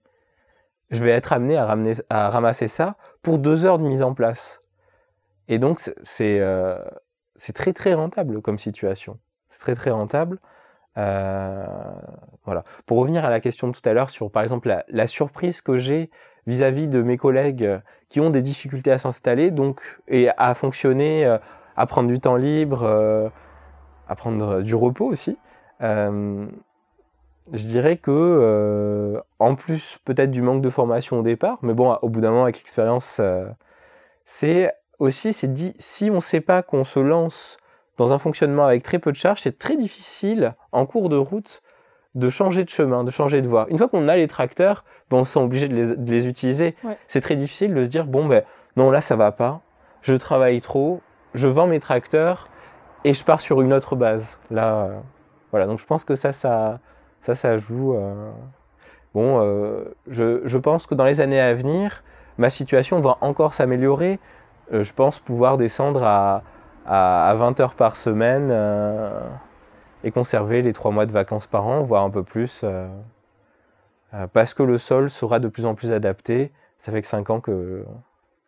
[0.90, 4.14] Je vais être amené à, ramener, à ramasser ça pour deux heures de mise en
[4.14, 4.61] place.
[5.49, 6.79] Et donc, c'est- c'est euh,
[7.37, 9.18] c'est très très rentable comme situation.
[9.49, 10.38] C'est très très rentable.
[10.99, 11.66] Euh,
[12.44, 12.64] voilà.
[12.87, 15.77] Pour revenir à la question de tout à l'heure sur, par exemple, la, surprise que
[15.79, 16.11] j'ai
[16.46, 21.38] vis-à-vis de mes collègues qui ont des difficultés à s'installer, donc et à fonctionner, euh,
[21.77, 23.29] à prendre du temps libre, euh,
[24.09, 25.38] à prendre du repos aussi.
[25.83, 26.46] euh,
[27.53, 31.96] je dirais que, euh, en plus peut-être du manque de formation au départ, mais bon,
[32.03, 33.46] au bout d'un moment avec l'expérience, euh,
[34.25, 37.59] c'est aussi, c'est dit, si on ne sait pas qu'on se lance
[37.96, 41.62] dans un fonctionnement avec très peu de charges, c'est très difficile en cours de route
[42.14, 43.66] de changer de chemin, de changer de voie.
[43.68, 46.26] Une fois qu'on a les tracteurs, ben, on se sent obligé de les, de les
[46.26, 46.74] utiliser.
[46.82, 46.96] Ouais.
[47.06, 48.42] C'est très difficile de se dire bon ben
[48.76, 49.61] non là ça va pas,
[50.00, 51.00] je travaille trop,
[51.35, 52.48] je vends mes tracteurs
[53.04, 54.38] et je pars sur une autre base.
[54.50, 54.98] Là, euh,
[55.50, 55.66] voilà.
[55.66, 56.80] Donc je pense que ça, ça,
[57.20, 57.94] ça, ça joue.
[57.94, 58.30] euh,
[59.14, 62.02] Bon, euh, je, je pense que dans les années à venir,
[62.37, 64.18] ma situation va encore s'améliorer.
[64.72, 66.42] Euh, je pense pouvoir descendre à,
[66.87, 69.20] à, à 20 heures par semaine euh,
[70.05, 72.87] et conserver les trois mois de vacances par an, voire un peu plus, euh,
[74.14, 76.52] euh, parce que le sol sera de plus en plus adapté.
[76.79, 77.85] Ça fait que 5 ans que,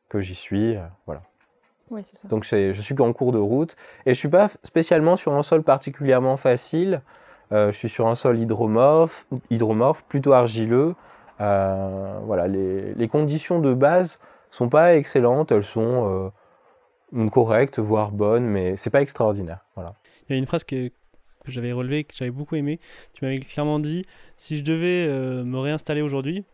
[0.08, 0.76] que j'y suis.
[1.06, 1.22] voilà.
[2.04, 2.28] C'est ça.
[2.28, 5.62] Donc je suis en cours de route et je suis pas spécialement sur un sol
[5.62, 7.00] particulièrement facile.
[7.50, 10.94] Je suis sur un sol hydromorphe, hydromorphe plutôt argileux.
[11.38, 14.18] Voilà, les, les conditions de base
[14.50, 16.32] sont pas excellentes, elles sont
[17.14, 19.64] euh, correctes, voire bonnes, mais c'est pas extraordinaire.
[19.74, 19.94] Voilà.
[20.28, 22.80] Il y a une phrase que, que j'avais relevée, que j'avais beaucoup aimée.
[23.14, 24.04] Tu m'avais clairement dit
[24.36, 26.44] si je devais euh, me réinstaller aujourd'hui,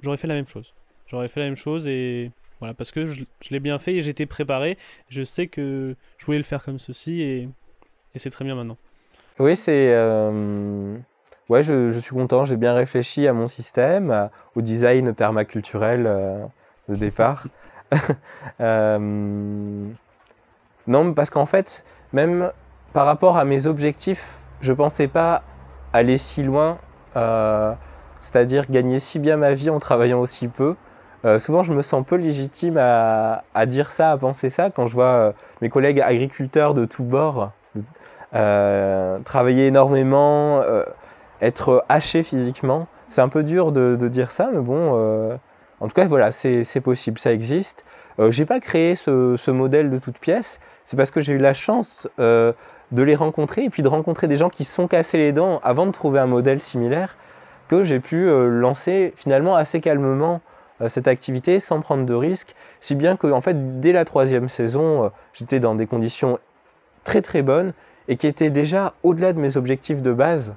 [0.00, 0.74] j'aurais fait la même chose.
[1.06, 4.00] J'aurais fait la même chose et voilà, parce que je, je l'ai bien fait et
[4.00, 4.78] j'étais préparé.
[5.08, 7.48] Je sais que je voulais le faire comme ceci et,
[8.14, 8.76] et c'est très bien maintenant.
[9.38, 9.94] Oui, c'est.
[9.94, 10.96] euh,
[11.48, 16.06] Ouais, je, je suis content, j'ai bien réfléchi à mon système, au design permaculturel
[16.90, 17.46] de départ.
[18.60, 19.88] Euh,
[20.86, 22.52] Non, parce qu'en fait, même
[22.92, 25.42] par rapport à mes objectifs, je pensais pas
[25.92, 26.78] aller si loin,
[27.16, 27.72] euh,
[28.20, 30.76] c'est-à-dire gagner si bien ma vie en travaillant aussi peu.
[31.24, 34.94] Euh, souvent, je me sens peu légitime à, dire ça, à penser ça, quand je
[34.94, 37.50] vois mes collègues agriculteurs de tous bords
[38.32, 40.62] travailler énormément,
[41.40, 42.86] être haché physiquement.
[43.08, 45.38] C'est un peu dur de, dire ça, mais bon,
[45.80, 47.84] en tout cas, voilà, c'est possible, ça existe.
[48.18, 51.54] Euh, j'ai pas créé ce, modèle de toute pièce, c'est parce que j'ai eu la
[51.54, 52.52] chance euh,
[52.92, 55.58] de les rencontrer et puis de rencontrer des gens qui se sont cassés les dents
[55.62, 57.16] avant de trouver un modèle similaire
[57.68, 60.42] que j'ai pu euh, lancer finalement assez calmement
[60.82, 64.48] euh, cette activité sans prendre de risques, si bien que en fait dès la troisième
[64.48, 66.38] saison, j'étais dans des conditions
[67.04, 67.72] très très bonnes
[68.08, 70.54] et qui était déjà au-delà de mes objectifs de base.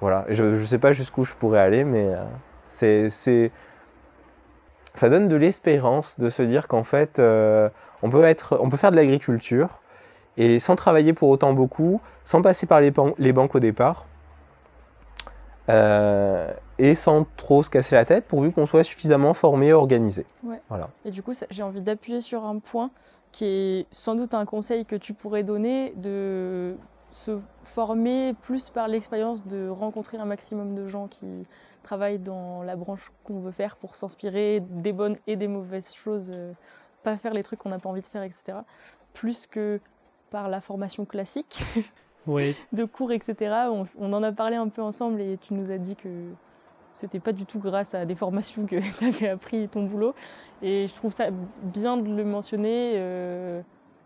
[0.00, 2.08] Voilà, je ne sais pas jusqu'où je pourrais aller, mais
[2.62, 3.50] c'est, c'est,
[4.94, 7.68] ça donne de l'espérance de se dire qu'en fait, euh,
[8.02, 9.80] on, peut être, on peut faire de l'agriculture
[10.36, 14.06] et sans travailler pour autant beaucoup, sans passer par les, ban- les banques au départ,
[15.68, 20.26] euh, et sans trop se casser la tête, pourvu qu'on soit suffisamment formé et organisé.
[20.42, 20.60] Ouais.
[20.68, 20.88] Voilà.
[21.04, 22.90] Et du coup, ça- j'ai envie d'appuyer sur un point
[23.30, 26.74] qui est sans doute un conseil que tu pourrais donner de
[27.10, 31.26] se former plus par l'expérience de rencontrer un maximum de gens qui
[31.82, 36.30] travaillent dans la branche qu'on veut faire pour s'inspirer des bonnes et des mauvaises choses,
[36.32, 36.52] euh,
[37.02, 38.58] pas faire les trucs qu'on n'a pas envie de faire, etc.
[39.12, 39.80] Plus que
[40.30, 41.62] par la formation classique
[42.26, 43.66] Oui, de cours, etc.
[43.70, 46.08] On, on en a parlé un peu ensemble et tu nous as dit que
[46.92, 50.14] c'était pas du tout grâce à des formations que tu avais appris ton boulot.
[50.62, 51.28] Et je trouve ça
[51.62, 53.60] bien de le mentionner euh,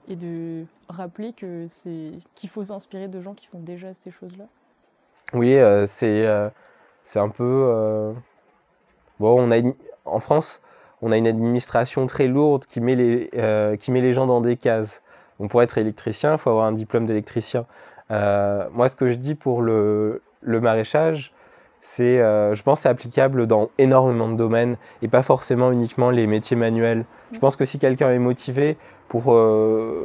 [0.09, 4.47] et de rappeler que c'est qu'il faut s'inspirer de gens qui font déjà ces choses-là.
[5.33, 6.49] Oui, euh, c'est euh,
[7.07, 7.69] c'est un peu.
[7.71, 8.13] euh,
[10.05, 10.61] en France,
[11.03, 15.03] on a une administration très lourde qui met les, euh, gens dans des cases.
[15.39, 17.65] Donc, pour être électricien, il faut avoir un diplôme d'électricien.
[18.11, 21.33] Euh, moi, ce que je dis pour le, maraîchage,
[21.81, 26.57] c'est, je pense, c'est applicable dans énormément de domaines et pas forcément uniquement les métiers
[26.57, 27.05] manuels.
[27.31, 28.77] Je pense que si quelqu'un est motivé
[29.09, 29.25] pour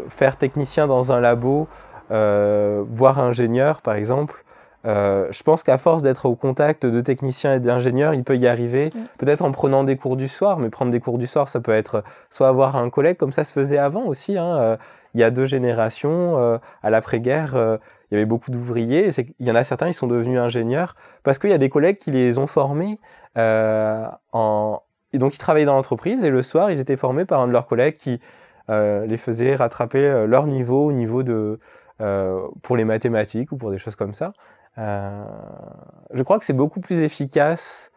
[0.10, 1.68] faire technicien dans un labo,
[2.10, 4.44] voire ingénieur, par exemple,
[4.86, 8.48] euh, je pense qu'à force d'être au contact de techniciens et d'ingénieurs, il peut y
[8.48, 9.00] arriver, Mm.
[9.20, 11.72] peut-être en prenant des cours du soir, mais prendre des cours du soir, ça peut
[11.74, 14.38] être soit avoir un collègue, comme ça se faisait avant aussi.
[14.38, 14.78] hein, euh,
[15.13, 17.78] il y a deux générations, euh, à l'après-guerre, euh,
[18.10, 20.96] il y avait beaucoup d'ouvriers, et qu'il y en a certains, ils sont devenus ingénieurs,
[21.24, 22.98] parce qu'il y a des collègues qui les ont formés
[23.38, 24.82] euh, en...
[25.13, 27.52] Et donc ils travaillaient dans l'entreprise, et le soir, ils étaient formés par un de
[27.52, 28.22] leurs collègues qui
[28.70, 31.60] euh, les faisait rattraper euh, leur niveau au niveau de...
[32.00, 34.32] euh, pour les mathématiques ou pour des choses comme ça.
[34.78, 35.26] Euh,
[36.14, 37.92] je crois que c'est beaucoup plus efficace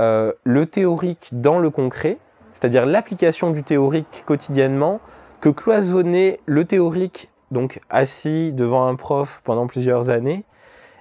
[0.00, 2.18] euh, le théorique dans le concret,
[2.52, 5.00] c'est-à-dire l'application du théorique quotidiennement,
[5.40, 10.44] que cloisonner le théorique, donc assis devant un prof pendant plusieurs années,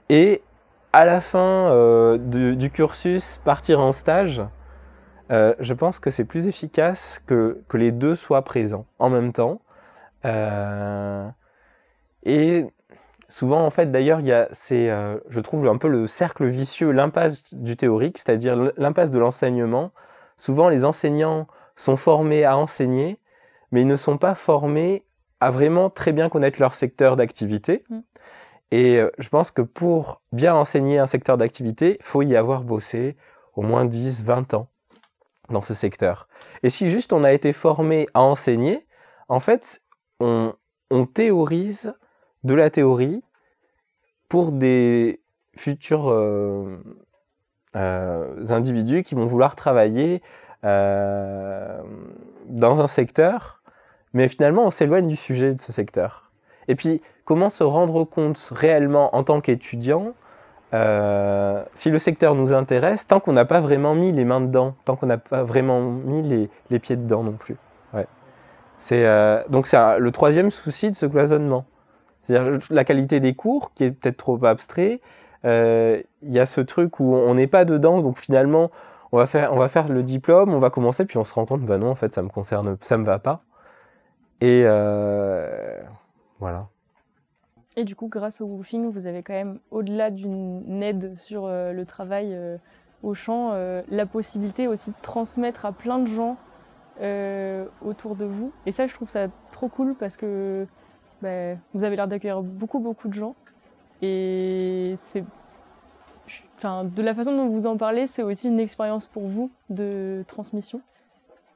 [0.09, 0.43] et
[0.91, 1.39] à la fin
[1.71, 4.43] euh, du, du cursus partir en stage.
[5.31, 9.61] Je pense que c'est plus efficace que, que les deux soient présents en même temps.
[12.23, 12.67] Et
[13.27, 16.45] souvent, en fait, d'ailleurs, il y a, c'est, euh, je trouve un peu le cercle
[16.45, 19.91] vicieux, l'impasse du théorique, c'est-à-dire l'impasse de l'enseignement.
[20.37, 23.19] Souvent, les enseignants sont formés à enseigner,
[23.71, 25.05] mais ils ne sont pas formés
[25.39, 27.83] à vraiment très bien connaître leur secteur d'activité.
[27.89, 27.99] Mm.
[28.71, 32.63] Et euh, je pense que pour bien enseigner un secteur d'activité, il faut y avoir
[32.63, 33.17] bossé
[33.55, 34.67] au moins 10, 20 ans
[35.49, 36.27] dans ce secteur.
[36.63, 38.87] Et si juste on a été formé à enseigner,
[39.27, 39.81] en fait,
[40.19, 40.53] on,
[40.89, 41.93] on théorise
[42.43, 43.23] de la théorie
[44.29, 45.21] pour des
[45.55, 46.77] futurs euh,
[47.75, 50.21] euh, individus qui vont vouloir travailler
[50.63, 51.81] euh,
[52.47, 53.61] dans un secteur,
[54.13, 56.31] mais finalement on s'éloigne du sujet de ce secteur.
[56.67, 60.13] Et puis, comment se rendre compte réellement en tant qu'étudiant
[61.75, 64.95] si le secteur nous intéresse, tant qu'on n'a pas vraiment mis les mains dedans, tant
[64.95, 67.57] qu'on n'a pas vraiment mis les, pieds dedans non plus.
[67.93, 68.07] Ouais.
[69.49, 71.65] Donc c'est le troisième souci de ce cloisonnement.
[72.23, 75.01] C'est-à-dire la qualité des cours qui est peut-être trop abstrait.
[75.45, 78.71] Euh, Il y a ce truc où on n'est pas dedans, donc finalement
[79.11, 81.91] on va faire le diplôme, on va commencer, puis on se rend compte bah non
[81.91, 83.43] en fait ça me concerne, ça me va pas.
[84.41, 85.79] Et euh,
[86.39, 86.69] voilà.
[87.75, 91.73] Et du coup, grâce au woofing, vous avez quand même, au-delà d'une aide sur euh,
[91.73, 92.37] le travail
[93.03, 93.53] au champ,
[93.89, 96.37] la possibilité aussi de transmettre à plein de gens
[97.81, 98.53] autour de vous.
[98.65, 100.65] Et ça, je trouve ça trop cool parce que
[101.23, 103.35] bah, vous avez l'air d'accueillir beaucoup, beaucoup de gens.
[104.01, 105.23] Et c'est.
[106.57, 110.23] Enfin, de la façon dont vous en parlez, c'est aussi une expérience pour vous de
[110.27, 110.81] transmission.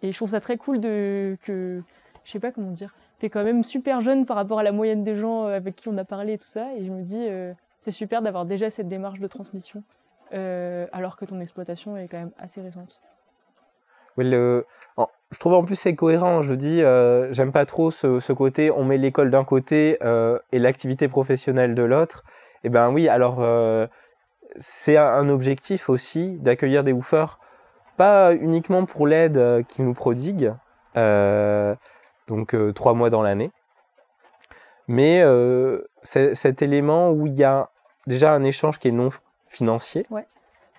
[0.02, 1.82] Et je trouve ça très cool de que.
[2.24, 5.04] Je sais pas comment dire t'es quand même super jeune par rapport à la moyenne
[5.04, 6.74] des gens euh, avec qui on a parlé et tout ça.
[6.76, 9.84] Et je me dis, euh, c'est super d'avoir déjà cette démarche de transmission,
[10.34, 13.02] euh, alors que ton exploitation est quand même assez récente.
[14.18, 14.26] Oui,
[15.32, 16.42] je trouve en plus c'est cohérent.
[16.42, 20.40] Je dis, euh, j'aime pas trop ce, ce côté, on met l'école d'un côté euh,
[20.52, 22.24] et l'activité professionnelle de l'autre.
[22.64, 23.88] Et ben oui, alors euh,
[24.56, 27.40] c'est un, objectif aussi d'accueillir des woofers,
[27.98, 30.54] pas uniquement pour l'aide qu'ils nous prodiguent,
[32.28, 33.52] donc trois mois dans l'année,
[34.88, 35.24] mais
[36.02, 37.70] cet élément où il y a
[38.08, 39.10] déjà un échange qui est non
[39.48, 40.26] financier, Ouais.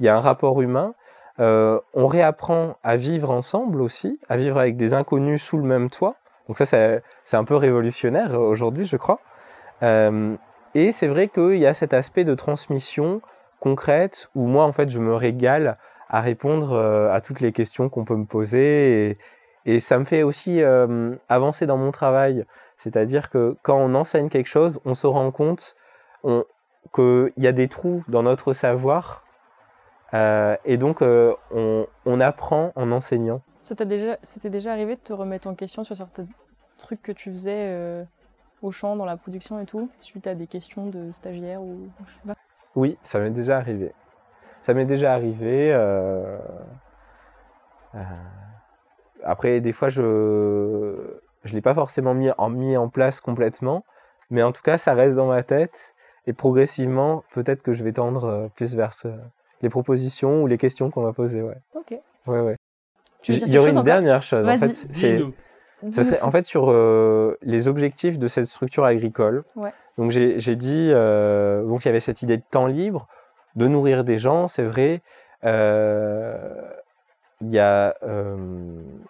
[0.01, 0.95] il y a un rapport humain.
[1.41, 5.89] Euh, on réapprend à vivre ensemble aussi, à vivre avec des inconnus sous le même
[5.89, 6.17] toit.
[6.49, 9.21] Donc ça, c'est un peu révolutionnaire aujourd'hui, je crois.
[9.83, 10.35] Euh,
[10.75, 13.21] et c'est vrai qu'il y a cet aspect de transmission
[13.61, 15.77] concrète où moi, en fait, je me régale
[16.09, 19.11] à répondre euh, à toutes les questions qu'on peut me poser.
[19.11, 19.15] Et,
[19.81, 20.63] ça me fait aussi
[21.29, 22.47] avancer dans mon travail.
[22.79, 25.77] C'est-à-dire que quand on enseigne quelque chose, on se rend compte
[26.95, 29.28] qu'il y a des trous dans notre savoir.
[30.15, 33.43] Euh, et donc, euh, on, on apprend en enseignant.
[33.63, 36.27] Ça t'a déjà, déjà arrivé de te remettre en question sur certains
[36.79, 38.05] trucs que tu faisais euh,
[38.63, 42.13] au champ, dans la production et tout, suite à des questions de stagiaires ou je
[42.13, 42.35] sais pas?
[42.77, 43.93] Oui, ça m'est déjà arrivé.
[44.63, 45.73] Ça m'est déjà arrivé.
[49.23, 53.85] Après, des fois, je je l'ai pas forcément mis en, mis en place complètement,
[54.31, 55.95] mais en tout cas, ça reste dans ma tête.
[56.27, 59.09] Et progressivement, peut-être que je vais tendre plus vers ce-
[59.63, 61.43] les propositions ou les questions qu'on va poser.
[61.43, 61.99] Ouais, Ok.
[62.27, 62.57] ouais, ouais.
[63.23, 64.47] Tu veux Il y aurait une dernière chose.
[64.49, 65.21] En fait, c'est
[65.91, 69.45] ça serait en fait sur euh, les objectifs de cette structure agricole.
[69.55, 69.71] Ouais.
[69.97, 73.07] Donc j'ai j'ai dit euh, donc il y avait cette idée de temps libre,
[73.55, 75.03] de nourrir des gens, c'est vrai.
[75.45, 76.37] Euh,
[77.41, 78.37] il y a euh,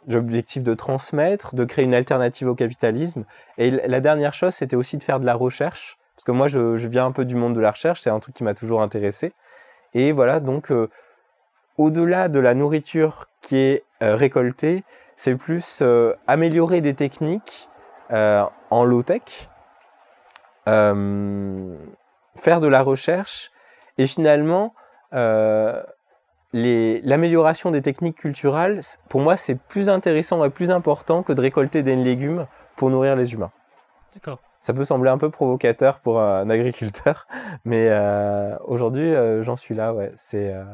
[0.07, 3.25] l'objectif de transmettre, de créer une alternative au capitalisme.
[3.57, 6.77] Et la dernière chose, c'était aussi de faire de la recherche, parce que moi je,
[6.77, 8.83] je viens un peu du monde de la recherche, c'est un truc qui m'a toujours
[8.83, 9.33] intéressé.
[9.94, 10.88] Et voilà, donc euh,
[11.77, 14.85] au-delà de la nourriture qui est euh, récoltée,
[15.16, 17.68] c'est plus euh, améliorer des techniques
[18.11, 19.51] en low-tech,
[20.64, 23.51] faire de la recherche
[23.98, 24.72] et finalement
[26.55, 31.83] l'amélioration des techniques culturelles, pour moi, c'est plus intéressant et plus important que de récolter
[31.83, 32.46] des légumes
[32.77, 33.53] pour nourrir les humains.
[34.14, 34.38] D'accord.
[34.61, 37.27] Ça peut sembler un peu provocateur pour un agriculteur,
[37.64, 39.94] mais euh, aujourd'hui, euh, j'en suis là.
[39.94, 40.11] Ouais.
[40.16, 40.64] C'est, euh,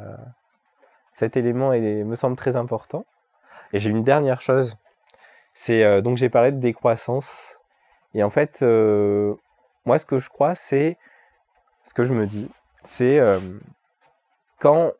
[1.10, 3.04] cet élément me semble très important.
[3.72, 4.76] Et j'ai une dernière chose.
[5.52, 7.60] C'est donc j'ai parlé de décroissance.
[8.14, 10.98] Et en fait, moi, ce que je crois, c'est
[11.84, 12.50] ce que je me dis,
[12.82, 13.20] c'est
[14.58, 14.90] quand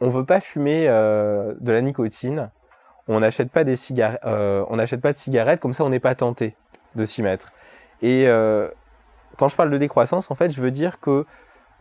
[0.00, 2.50] on veut pas fumer de la nicotine,
[3.08, 6.54] on n'achète pas on n'achète pas de cigarettes, comme ça, on n'est pas tenté
[6.94, 7.52] de s'y mettre.
[8.02, 8.68] Et euh,
[9.36, 11.24] quand je parle de décroissance, en fait, je veux dire que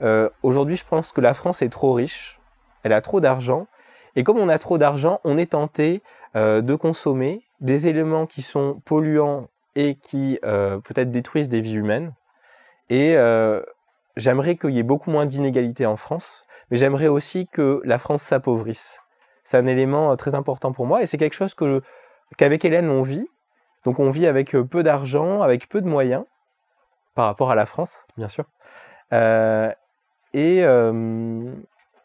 [0.01, 2.39] euh, aujourd'hui, je pense que la France est trop riche,
[2.83, 3.67] elle a trop d'argent,
[4.15, 6.01] et comme on a trop d'argent, on est tenté
[6.35, 12.13] euh, de consommer des éléments qui sont polluants et qui peut-être détruisent des vies humaines.
[12.89, 13.17] Et
[14.15, 18.21] j'aimerais qu'il y ait beaucoup moins d'inégalités en France, mais j'aimerais aussi que la France
[18.21, 19.01] s'appauvrisse.
[19.43, 21.55] C'est un élément très important pour moi, et c'est quelque chose
[22.37, 23.27] qu'avec Hélène on vit.
[23.85, 26.25] Donc on vit avec euh, peu d'argent, avec peu de moyens,
[27.13, 28.45] par rapport à la France, bien sûr.
[29.13, 29.71] Euh,
[30.33, 31.53] et euh,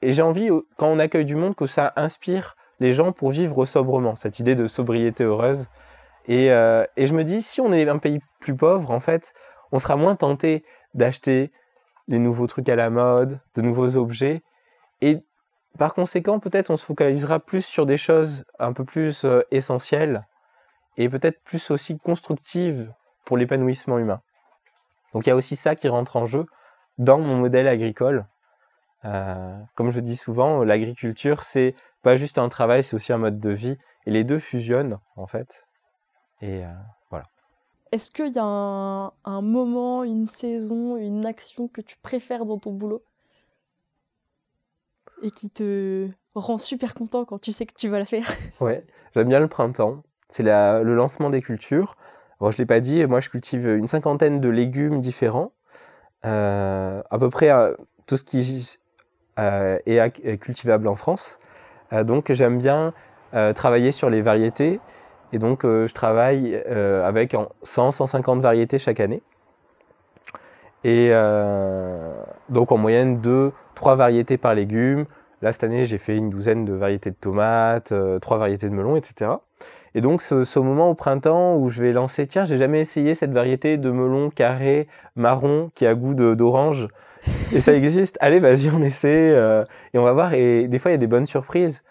[0.02, 3.64] et j'ai envie, quand on accueille du monde, que ça inspire les gens pour vivre
[3.64, 5.68] sobrement, cette idée de sobriété heureuse.
[6.26, 9.34] Et, et je me dis, si on est un pays plus pauvre, en fait,
[9.72, 10.64] on sera moins tenté
[10.94, 11.50] d'acheter
[12.08, 14.42] les nouveaux trucs à la mode, de nouveaux objets.
[15.02, 15.18] Et
[15.76, 20.24] par conséquent, peut-être on se focalisera plus sur des choses un peu plus essentielles
[21.00, 22.92] et peut-être plus aussi constructives
[23.24, 24.20] pour l'épanouissement humain.
[25.14, 26.44] Donc il y a aussi ça qui rentre en jeu
[26.98, 28.26] dans mon modèle agricole.
[29.06, 33.40] Euh, comme je dis souvent, l'agriculture, c'est pas juste un travail, c'est aussi un mode
[33.40, 33.78] de vie.
[34.04, 35.66] Et les deux fusionnent, en fait.
[36.42, 37.20] Et euh,
[37.92, 42.58] Est-ce qu'il y a un, un moment, une saison, une action que tu préfères dans
[42.58, 43.02] ton boulot?
[45.22, 48.26] Et qui te rend super content quand tu sais que tu vas la faire?
[48.60, 50.02] Ouais, j'aime bien le printemps.
[50.30, 51.96] C'est le lancement des cultures.
[52.40, 55.52] Bon, je l'ai pas dit, moi je cultive une cinquantaine de légumes différents.
[56.26, 57.74] Euh, à peu près euh,
[58.06, 58.78] tout ce qui
[59.38, 61.38] euh, est, cultivable en France.
[62.04, 62.92] Donc j'aime bien
[63.54, 64.80] travailler sur les variétés.
[65.32, 69.22] Et donc je travaille avec en 100-150 variétés chaque année.
[70.84, 71.10] Et
[72.48, 75.04] donc en moyenne 2-3 variétés par légume.
[75.42, 78.74] Là cette année j'ai fait une douzaine de variétés de tomates, euh, trois variétés de
[78.74, 79.30] melons, etc.
[79.94, 83.32] Et donc ce, moment au printemps où je vais lancer, tiens j'ai jamais essayé cette
[83.32, 84.86] variété de melon carré
[85.16, 86.88] marron qui a goût d'orange.
[87.52, 90.34] Et ça existe, allez vas-y on essaie euh, et on va voir.
[90.34, 91.82] Et des fois il y a des bonnes surprises.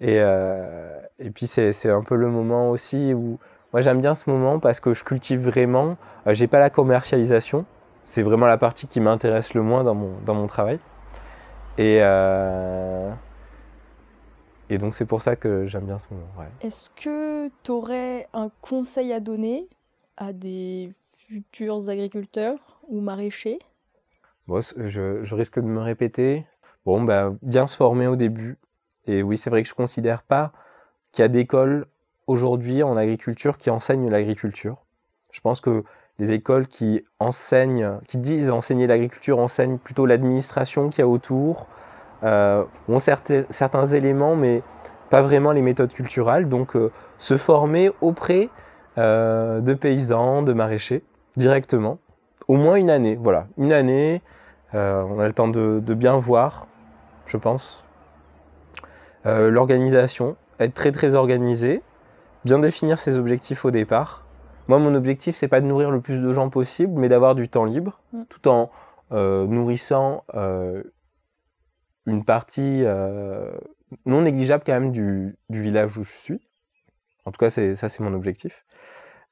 [0.00, 0.98] Et, euh,
[1.34, 3.38] puis c'est c'est un peu le moment aussi où
[3.72, 5.96] moi j'aime bien ce moment parce que je cultive vraiment.
[6.26, 7.64] Euh, J'ai pas la commercialisation,
[8.02, 10.78] c'est vraiment la partie qui m'intéresse le moins dans mon, dans mon travail.
[11.78, 13.10] Et, euh,
[14.72, 16.26] et donc c'est pour ça que j'aime bien ce moment.
[16.38, 16.46] ouais.
[16.62, 19.68] Est-ce que tu aurais un conseil à donner
[20.16, 23.58] à des futurs agriculteurs ou maraîchers?
[24.46, 26.46] Bon, je, je risque de me répéter.
[26.86, 28.58] Bon, bah, bien se former au début.
[29.06, 30.52] Et oui, c'est vrai que je considère pas
[31.12, 31.86] qu'il y a d'école
[32.26, 34.84] aujourd'hui en agriculture qui enseignent l'agriculture.
[35.32, 35.84] Je pense que
[36.18, 41.66] les écoles qui enseignent, qui disent enseigner l'agriculture, enseignent plutôt l'administration qu'il y a autour,
[42.24, 44.62] euh, ont certains, éléments, mais
[45.10, 46.48] pas vraiment les méthodes culturelles.
[46.48, 48.48] Donc, euh, se former auprès
[48.98, 51.02] euh, de paysans, de maraîchers,
[51.36, 51.98] directement,
[52.48, 53.18] au moins une année.
[53.20, 54.22] Voilà, une année,
[54.74, 56.66] on a le temps de, de bien voir,
[57.26, 57.84] je pense.
[59.24, 61.82] L'organisation, être très très organisé,
[62.44, 64.24] bien définir ses objectifs au départ.
[64.68, 67.48] Moi, mon objectif, c'est pas de nourrir le plus de gens possible, mais d'avoir du
[67.48, 68.22] temps libre, mm.
[68.28, 68.70] tout en
[69.12, 70.82] euh, nourrissant euh,
[72.06, 73.50] une partie euh,
[74.06, 76.40] non négligeable quand même du, village où je suis.
[77.24, 78.64] En tout cas, c'est, ça, c'est mon objectif.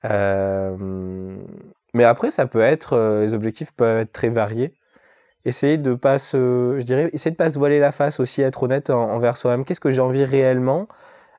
[0.05, 4.75] mais après, ça peut être, les objectifs peuvent être très variés.
[5.45, 8.91] Essayer de pas se, je dirais, de pas se voiler la face aussi, être honnête
[8.91, 9.65] envers soi-même.
[9.65, 10.87] Qu'est-ce que j'ai envie réellement?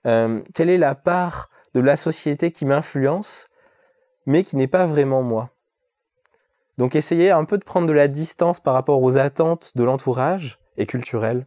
[0.03, 3.47] Quelle est la part de la société qui m'influence,
[4.25, 5.51] mais qui n'est pas vraiment moi?
[6.77, 10.60] Donc essayer un peu de prendre de la distance par rapport aux attentes de l'entourage
[10.77, 11.45] et culturel,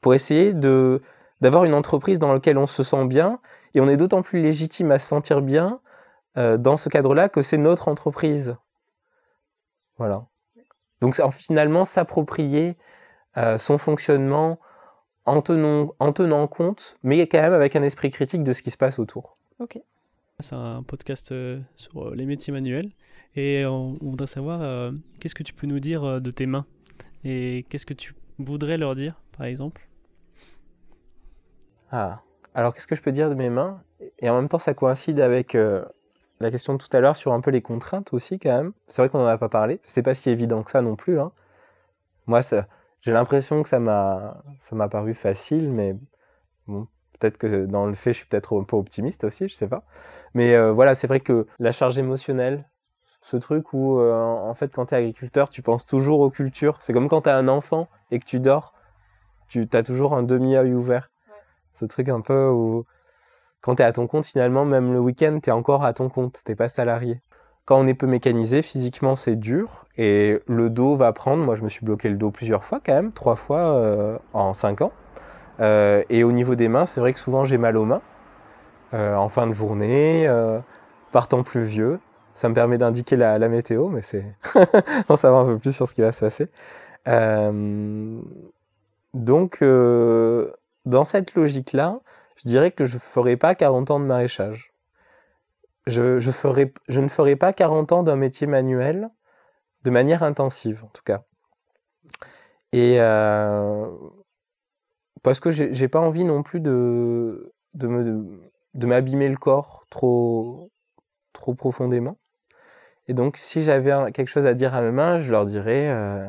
[0.00, 1.02] pour essayer de
[1.42, 3.40] d'avoir une entreprise dans laquelle on se sent bien,
[3.74, 5.80] et on est d'autant plus légitime à se sentir bien
[6.38, 8.56] euh, dans ce cadre-là que c'est notre entreprise.
[9.98, 10.26] Voilà.
[11.00, 12.76] Donc finalement, s'approprier
[13.36, 14.58] euh, son fonctionnement,
[15.26, 18.70] en tenant, en tenant compte, mais quand même avec un esprit critique de ce qui
[18.70, 19.36] se passe autour.
[19.58, 19.78] Ok.
[20.40, 22.92] C'est un podcast euh, sur les métiers manuels
[23.34, 26.66] et on, voudrait savoir euh, qu'est-ce que tu peux nous dire de tes mains?
[27.28, 29.88] Et qu'est-ce que tu voudrais leur dire, par exemple?
[31.90, 32.22] Ah,
[32.54, 33.82] alors qu'est-ce que je peux dire de mes mains?
[34.20, 37.40] Et en même temps, ça coïncide avec la question de tout à l'heure sur un
[37.40, 38.72] peu les contraintes aussi, quand même.
[38.86, 39.80] C'est vrai qu'on n'en a pas parlé.
[39.82, 41.18] C'est pas si évident que ça non plus.
[41.18, 41.32] Hein.
[42.26, 42.42] Moi,
[43.00, 45.96] j'ai l'impression que ça m'a, ça m'a paru facile, mais
[47.18, 49.84] peut-être que dans le fait, je suis peut-être un peu optimiste aussi, je sais pas.
[50.34, 52.68] Mais euh, voilà, c'est vrai que la charge émotionnelle,
[53.20, 56.78] ce truc où, euh, en fait, quand tu es agriculteur, tu penses toujours aux cultures.
[56.80, 58.72] C'est comme quand tu as un enfant et que tu dors,
[59.48, 61.10] tu as toujours un demi-œil ouvert.
[61.72, 62.84] Ce truc un peu où,
[63.60, 66.08] quand tu es à ton compte, finalement, même le week-end, tu es encore à ton
[66.08, 67.20] compte, tu pas salarié.
[67.64, 69.86] Quand on est peu mécanisé, physiquement, c'est dur.
[69.96, 71.42] Et le dos va prendre.
[71.42, 74.54] Moi, je me suis bloqué le dos plusieurs fois, quand même, trois fois euh, en
[74.54, 74.92] cinq ans.
[75.58, 78.02] Euh, et au niveau des mains, c'est vrai que souvent j'ai mal aux mains.
[78.92, 80.26] En fin de journée,
[81.12, 81.98] par temps pluvieux.
[82.36, 84.24] Ça me permet d'indiquer la, météo, mais c'est
[85.06, 86.48] pour savoir un peu plus sur ce qui va se passer.
[89.14, 92.00] donc, dans cette logique-là,
[92.36, 94.76] je dirais que je ne ferai pas 40 ans de maraîchage
[95.86, 99.10] je, ne ferai pas 40 ans d'un métier manuel
[99.84, 101.24] de manière intensive, en tout cas.
[102.72, 103.88] Et euh,
[105.22, 110.70] parce que j'ai pas envie non plus de, de m'abîmer le corps trop,
[111.32, 112.18] trop profondément.
[113.08, 116.28] Et donc, si j'avais quelque chose à dire à mes mains, je leur dirais euh,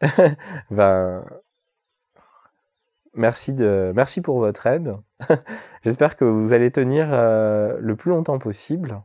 [0.70, 1.24] ben,
[3.14, 4.96] merci, de, merci pour votre aide.
[5.82, 9.00] J'espère que vous allez tenir euh, le plus longtemps possible.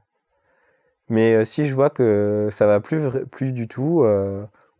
[1.07, 4.05] Mais euh, si je vois que ça va plus, plus du tout,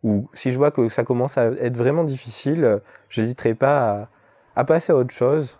[0.02, 4.08] ou si je vois que ça commence à être vraiment difficile, j'hésiterai pas
[4.56, 5.58] à, passer à autre chose.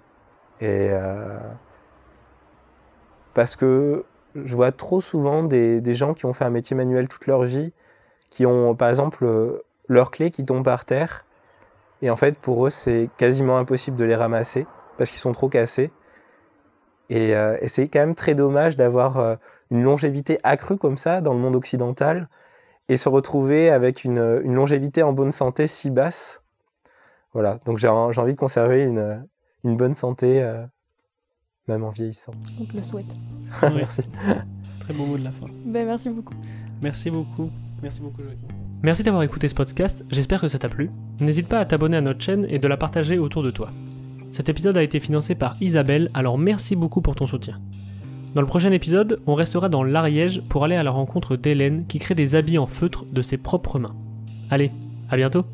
[0.60, 0.90] Et
[3.34, 4.04] parce que
[4.44, 7.72] je vois trop souvent des, gens qui ont fait un métier manuel toute leur vie,
[8.30, 9.26] qui ont par exemple
[9.88, 11.26] leurs clés qui tombent par terre
[12.02, 14.66] et en fait, pour eux, c'est quasiment impossible de les ramasser
[14.98, 15.90] parce qu'ils sont trop cassés.
[17.08, 19.36] Et, euh, c'est quand même très dommage d'avoir euh,
[19.70, 22.28] une longévité accrue comme ça dans le monde occidental
[22.88, 26.42] et se retrouver avec une, longévité en bonne santé si basse.
[27.32, 30.64] Voilà, donc j'ai envie de conserver une, bonne santé, euh,
[31.68, 32.32] même en vieillissant.
[32.60, 33.06] On te le souhaite.
[33.62, 34.02] merci.
[34.80, 35.46] Très beau mot de la fin.
[35.64, 36.34] Ben, merci beaucoup.
[36.82, 37.50] Merci beaucoup.
[37.82, 38.46] Merci beaucoup, Joachim.
[38.82, 40.90] Merci d'avoir écouté ce podcast, j'espère que ça t'a plu.
[41.20, 43.70] N'hésite pas à t'abonner à notre chaîne et de la partager autour de toi.
[44.32, 47.58] Cet épisode a été financé par Isabelle, alors merci beaucoup pour ton soutien.
[48.34, 51.98] Dans le prochain épisode, on restera dans l'Ariège pour aller à la rencontre d'Hélène qui
[51.98, 53.96] crée des habits en feutre de ses propres mains.
[54.50, 54.72] Allez,
[55.08, 55.46] à bientôt